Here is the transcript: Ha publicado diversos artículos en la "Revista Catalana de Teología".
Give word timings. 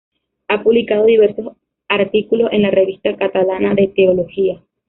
Ha 0.47 0.63
publicado 0.63 1.05
diversos 1.05 1.55
artículos 1.87 2.51
en 2.53 2.63
la 2.63 2.71
"Revista 2.71 3.15
Catalana 3.17 3.75
de 3.75 3.85
Teología". 3.95 4.59